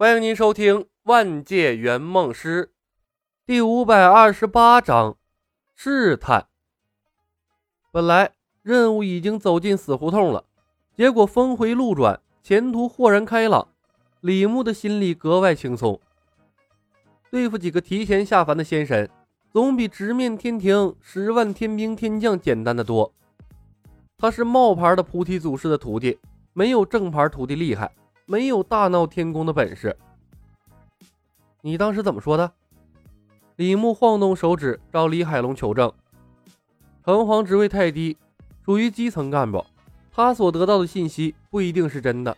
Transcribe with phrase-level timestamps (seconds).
[0.00, 2.64] 欢迎您收听《万界圆梦师》
[3.44, 5.18] 第五百二十八章
[5.76, 6.46] 试探。
[7.92, 8.32] 本来
[8.62, 10.42] 任务已经走进死胡同了，
[10.96, 13.68] 结果峰回路转，前途豁然开朗，
[14.22, 16.00] 李牧的心里格外轻松。
[17.30, 19.06] 对付几个提前下凡的仙神，
[19.52, 23.12] 总比直面天庭十万天兵天将简单的多。
[24.16, 26.18] 他是冒牌的菩提祖师的徒弟，
[26.54, 27.92] 没有正牌徒弟厉害。
[28.30, 29.96] 没有大闹天宫的本事，
[31.62, 32.52] 你当时怎么说的？
[33.56, 35.92] 李牧晃动手指，找李海龙求证。
[37.04, 38.16] 城隍职位太低，
[38.64, 39.66] 属于基层干部，
[40.12, 42.36] 他所得到的信息不一定是真的。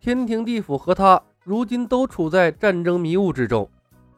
[0.00, 3.68] 天庭地府和他如今都处在战争迷雾之中，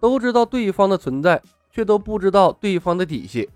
[0.00, 3.48] 都知道对方的存在，却都不知道对方的底细。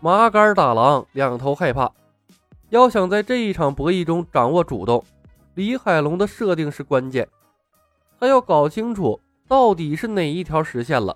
[0.00, 1.92] 麻杆打狼，两头害怕。
[2.70, 5.04] 要想在这一场博弈中掌握主动。
[5.60, 7.28] 李海龙的设定是关键，
[8.18, 11.14] 他要搞清楚到底是哪一条实现了。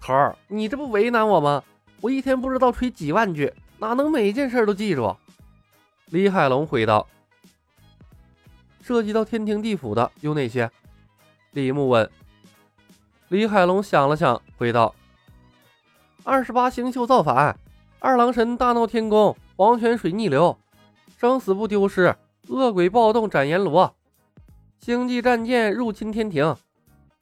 [0.00, 1.64] 头儿，你这不为难我吗？
[2.00, 5.16] 我一天不知道吹几万句，哪能每件事都记住？
[6.10, 7.04] 李海龙回道
[8.80, 10.70] ：“涉及到天庭地府的有哪些？”
[11.50, 12.08] 李牧问。
[13.30, 14.94] 李海龙想了想，回道
[16.22, 17.58] ：“二十八星宿造反，
[17.98, 20.56] 二郎神大闹天宫，黄泉水逆流，
[21.18, 22.14] 生死不丢失。”
[22.48, 23.94] 恶鬼暴动斩阎罗，
[24.80, 26.54] 星际战舰入侵天庭，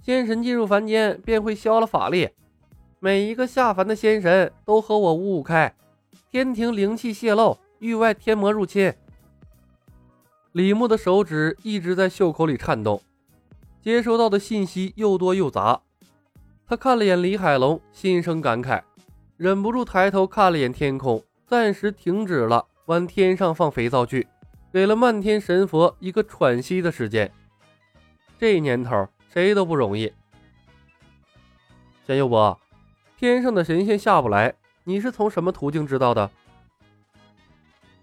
[0.02, 2.30] 仙神进入凡间便会消了法力。
[2.98, 5.74] 每一个下凡的仙神都和我五五开，
[6.30, 8.92] 天庭灵气泄露，域外天魔入侵。
[10.52, 13.00] 李牧的手指一直在袖口里颤动，
[13.80, 15.80] 接收到的信息又多又杂。
[16.66, 18.82] 他看了眼李海龙，心生感慨，
[19.36, 24.26] 忍不住抬头看了眼天空，暂时停止了往天上放肥皂剧。
[24.72, 27.32] 给了漫天神佛一个喘息的时间。
[28.38, 30.12] 这年头谁都不容易。
[32.06, 32.58] 仙佑伯，
[33.18, 34.54] 天上的神仙下不来，
[34.84, 36.30] 你是从什么途径知道的？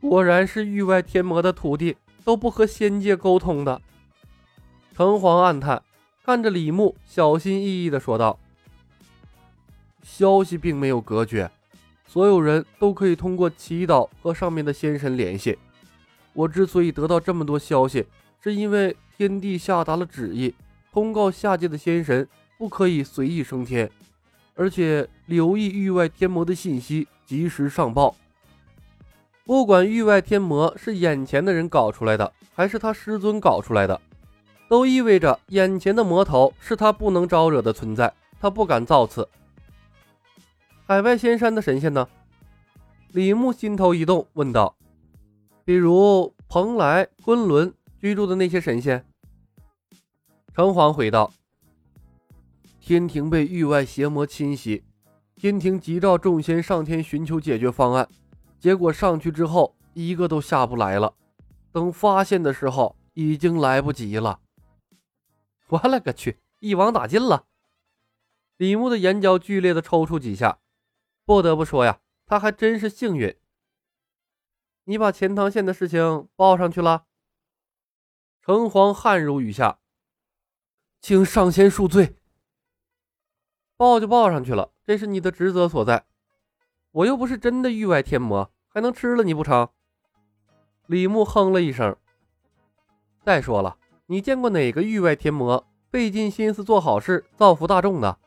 [0.01, 3.81] 果然是域外天魔的徒弟都不和仙界沟通的。
[4.95, 5.81] 城隍暗叹，
[6.23, 8.39] 看着李牧，小心翼翼地说道
[10.03, 11.49] ：“消息并没有隔绝，
[12.05, 15.57] 所有人都可以通过祈祷和上面的仙神联系。”
[16.37, 18.05] 我之所以得到这么多消息，
[18.39, 20.53] 是因为天帝下达了旨意，
[20.93, 22.27] 通告下界的仙神
[22.59, 23.89] 不可以随意升天，
[24.53, 28.15] 而且留意域外天魔的信息，及时上报。
[29.45, 33.99] 不管域外天魔是眼前的人搞出来的，还是他师尊搞出来的，
[34.69, 39.27] 都意味着眼前的魔头是他不能招惹的存在，他不敢造次。
[40.85, 42.07] 海外仙山的神仙呢？
[43.13, 44.76] 李牧心头一动，问道。
[45.67, 49.05] 比如蓬莱、昆仑居住的那些神仙，
[50.55, 51.29] 城隍回道
[52.79, 54.85] ：“天庭被域外邪魔侵袭，
[55.35, 58.07] 天庭急召众仙上天寻求解决方案，
[58.57, 61.13] 结果上去之后一个都下不来了。
[61.73, 64.39] 等发现的时候，已经来不及了。
[65.67, 67.44] 我勒个去，一网打尽了！”
[68.55, 70.59] 李牧的眼角剧烈的抽搐几下，
[71.25, 73.35] 不得不说呀，他还真是幸运。
[74.89, 77.03] 你把钱塘县的事情报上去了？
[78.41, 79.79] 城隍汗如雨下，
[81.01, 82.15] 请上仙恕罪。
[83.75, 86.05] 报就报上去了，这是你的职责所在。
[86.91, 89.67] 我又不是真的域外天魔，还能吃了你不成？
[90.85, 91.93] 李牧哼了一声。
[93.21, 98.17] 再说了，你见过哪个域外天魔费尽心思做好事、造福大众的？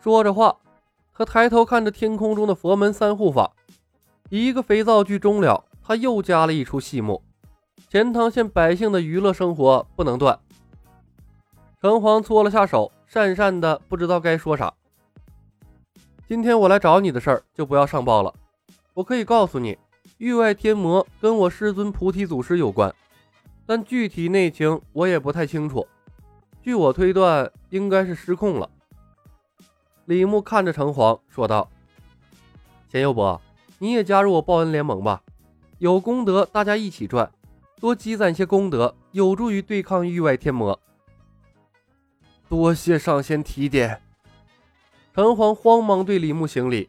[0.00, 0.58] 说着话，
[1.14, 3.52] 他抬头看着天空中的佛门三护法。
[4.28, 7.22] 一个肥皂剧终了，他又加了一出戏目。
[7.88, 10.38] 钱塘县百姓的娱乐生活不能断。
[11.80, 14.72] 城隍搓了下手，讪讪的不知道该说啥。
[16.26, 18.34] 今天我来找你的事儿就不要上报了。
[18.94, 19.78] 我可以告诉你，
[20.18, 22.92] 域外天魔跟我师尊菩提祖师有关，
[23.64, 25.86] 但具体内情我也不太清楚。
[26.60, 28.68] 据我推断，应该是失控了。
[30.06, 31.70] 李牧看着城隍说道
[32.90, 33.40] ：“钱佑伯。”
[33.78, 35.22] 你也加入我报恩联盟吧，
[35.78, 37.30] 有功德大家一起赚，
[37.78, 40.80] 多积攒些功德，有助于对抗域外天魔。
[42.48, 44.00] 多谢上仙提点。
[45.14, 46.88] 城隍慌忙对李牧行礼，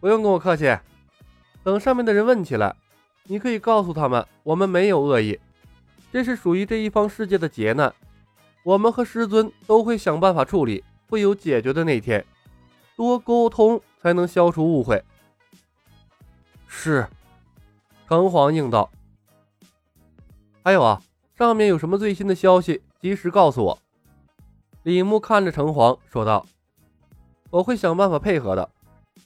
[0.00, 0.78] 不用跟我客气。
[1.62, 2.74] 等上面的人问起来，
[3.24, 5.38] 你可以告诉他们，我们没有恶意，
[6.10, 7.92] 这是属于这一方世界的劫难，
[8.62, 12.24] 我们和师尊都会想办法处理，会有解决的那天。
[12.96, 15.02] 多沟通才能消除误会。
[16.72, 17.06] 是，
[18.08, 18.90] 城隍应道。
[20.62, 21.02] 还有啊，
[21.36, 23.78] 上面有什么最新的消息，及时告诉我。”
[24.84, 26.46] 李牧看着城隍说道
[27.50, 28.70] ：“我会想办法配合的，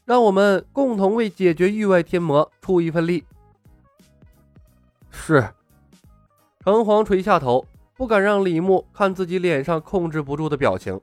[0.05, 3.25] 让我们共同为解决域外天魔出一份力。”
[5.13, 5.53] 是。
[6.61, 10.99] 城隍垂下头，不敢让李牧看自己脸上控制不住的表情。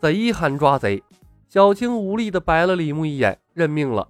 [0.00, 1.02] 贼喊抓贼，
[1.48, 4.06] 小青无力的白了李牧一眼，认命了。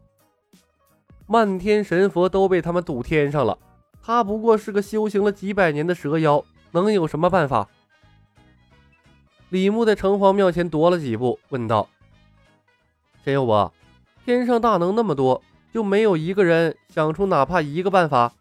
[1.26, 3.58] 漫天神佛都被他们堵天上了，
[4.02, 7.68] 他不过是个修行了几百年的蛇妖，能有什么办法？
[9.48, 11.88] 李牧在城隍庙前踱了几步，问道
[13.24, 13.72] ：“陈佑伯，
[14.24, 15.42] 天上大能那么多，
[15.72, 18.32] 就没有一个人想出哪怕一个办法？”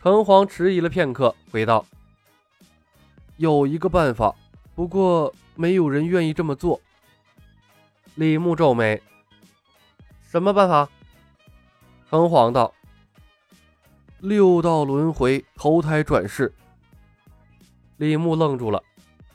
[0.00, 1.84] 城隍迟疑了片刻，回道
[3.38, 4.34] ：“有一个办法，
[4.74, 6.80] 不过没有人愿意这么做。”
[8.14, 9.02] 李牧皱眉
[10.30, 10.88] ：“什么办法？”
[12.10, 12.74] 城隍道
[14.18, 16.52] ：“六道轮回，投胎转世。”
[17.98, 18.82] 李牧愣住了。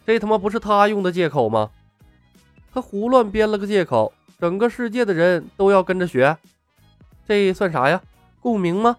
[0.05, 1.71] 这他妈不是他用的借口吗？
[2.73, 6.37] 他胡乱编了个借口，整个世界的人都要跟着学，
[7.25, 8.01] 这算啥呀？
[8.41, 8.97] 共鸣吗？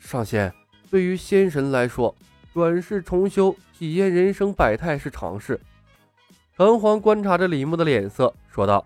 [0.00, 0.52] 上仙，
[0.90, 2.12] 对于仙神来说，
[2.52, 5.60] 转世重修、体验人生百态是常事。
[6.56, 8.84] 城隍观察着李牧的脸色，说道：“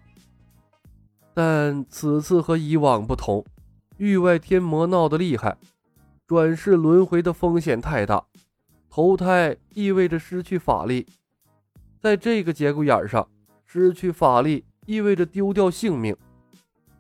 [1.35, 3.45] 但此次和以往不同，
[3.97, 5.59] 域外天魔闹得厉害，
[6.27, 8.25] 转世轮回的风险太大。”
[8.89, 11.05] 投胎意味着失去法力，
[11.99, 13.29] 在这个节骨眼上，
[13.65, 16.17] 失去法力意味着丢掉性命。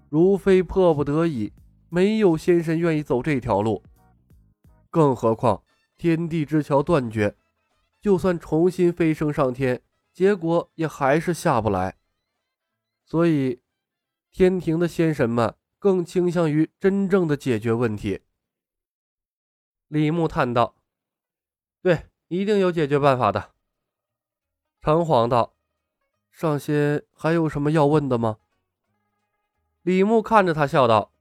[0.08, 1.52] 如非迫不得已，
[1.88, 3.80] 没有仙神愿意走这条路。
[4.90, 5.62] 更何况
[5.96, 7.36] 天地之桥断绝，
[8.00, 9.80] 就算重新飞升上天，
[10.12, 11.94] 结果也还是下不来。
[13.04, 13.60] 所以，
[14.36, 18.22] 天庭的仙神们更倾向于真正的解决问题。
[19.86, 20.74] 李牧叹道。
[21.80, 23.52] 对，一定有解决办法的。
[24.80, 25.54] 城隍道
[26.32, 28.38] ：“上仙还有什么要问的吗？”
[29.82, 31.12] 李牧看着他笑道：“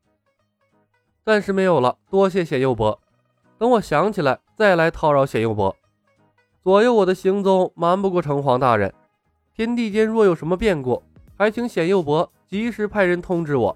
[1.24, 3.00] 暂时没有了，多谢显佑伯。
[3.60, 5.78] 等我想起来再来叨扰显佑伯。
[6.64, 8.92] 左右我的行踪瞒不过城隍大人。
[9.54, 11.04] 天地间若有什么变故，
[11.38, 13.76] 还请显佑伯及时派人通知我。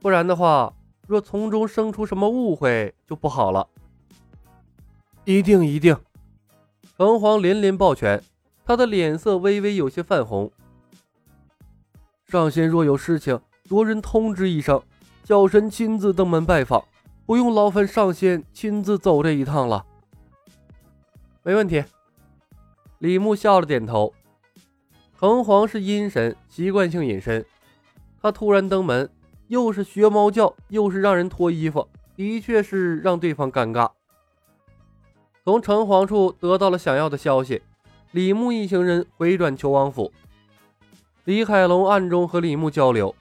[0.00, 0.74] 不然的话，
[1.06, 3.68] 若从中生出什么误会，就不好了。”
[5.24, 5.96] 一定一定！
[6.96, 8.20] 城隍连连抱拳，
[8.64, 10.50] 他的脸色微微有些泛红。
[12.26, 14.82] 上仙若有事情，着人通知一声，
[15.22, 16.82] 小神亲自登门拜访，
[17.24, 19.86] 不用劳烦上仙亲自走这一趟了。
[21.44, 21.84] 没问题。
[22.98, 24.12] 李牧笑着点头。
[25.16, 27.46] 城隍是阴神，习惯性隐身，
[28.26, 29.08] 他突然登门，
[29.46, 33.88] 又是学猫叫，又是让人脱衣服，的确是让对方尴尬。
[35.44, 37.62] 从城隍处得到了想要的消息，
[38.10, 40.12] 李牧一行人回转求王府。
[41.22, 43.14] 李海龙暗中和李牧交流：“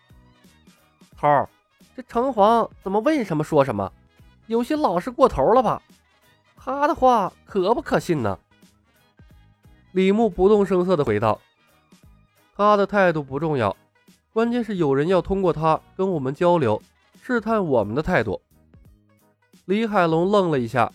[1.15, 1.47] 头儿，
[1.95, 3.91] 这城隍怎么问什么说什么，
[4.47, 5.79] 有些老实过头了吧？
[6.57, 8.39] 他的话可不可信呢？”
[9.93, 11.39] 李牧不动声色地回道
[12.57, 13.77] ：“他的态度不重要，
[14.35, 16.81] 关键是有人要通过他跟我们交流，
[17.21, 18.41] 试探我们的态度。”
[19.63, 20.91] 李海龙愣了一下。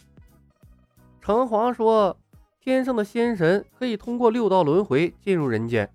[1.23, 2.15] 城隍说
[2.61, 5.91] ：“天上的仙神可以通过六道轮回进入人间，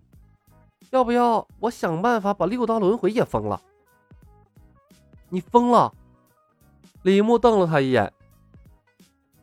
[0.89, 3.61] 要不要我想办法把六道轮回也封了？”
[5.29, 5.93] 你疯了！
[7.03, 8.11] 李牧瞪了他一眼。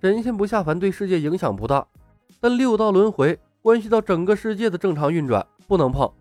[0.00, 1.86] 神仙不下凡对世界影响不大，
[2.40, 6.12] 但六道轮回关系到整个世界的正常运转，不能碰，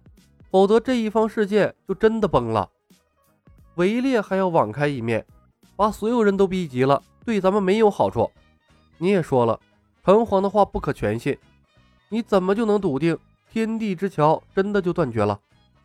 [0.52, 2.70] 否则这一方世界就真的崩了。
[3.76, 5.26] 围猎还要网开一面，
[5.78, 8.30] 把所有人都逼急了，对咱们没有好处。
[8.98, 9.60] 你也说了，
[10.04, 11.38] 城隍的话不可全信，
[12.10, 13.18] 你怎么就能笃定
[13.50, 15.40] 天地之桥真的就断绝了，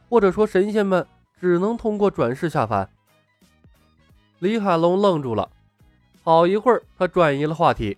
[0.08, 1.06] 或者说神仙们
[1.40, 2.90] 只能通过转世下凡？
[4.40, 5.48] 李海龙愣住了，
[6.22, 7.96] 好一会儿，他转移了话题。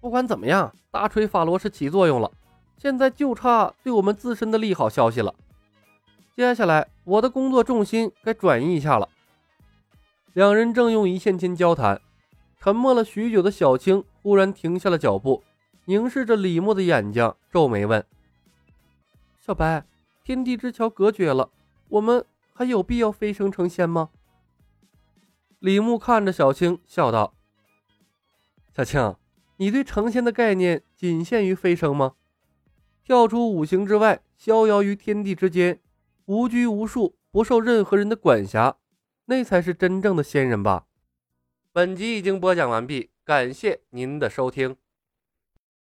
[0.00, 2.30] 不管怎么样，大锤法罗是起作用了，
[2.76, 5.34] 现在就差对我们自身的利好消息了。
[6.34, 9.08] 接下来，我的工作重心该转移一下了。
[10.34, 12.00] 两人正用一线牵交谈。
[12.58, 15.44] 沉默了许久的小青忽然停下了脚步，
[15.84, 18.04] 凝视着李牧的眼睛，皱眉问
[19.38, 19.86] ：“小白，
[20.24, 21.50] 天地之桥隔绝了，
[21.90, 24.08] 我们还有必要飞升成仙吗？”
[25.60, 27.34] 李牧看着小青，笑道
[28.74, 29.14] ：“小青，
[29.58, 32.14] 你对成仙的概念仅限于飞升吗？
[33.06, 35.80] 跳出五行之外，逍遥于天地之间，
[36.24, 38.78] 无拘无束，不受任何人的管辖，
[39.26, 40.86] 那才是真正的仙人吧？”
[41.72, 44.76] 本集已经播讲完毕，感谢您的收听。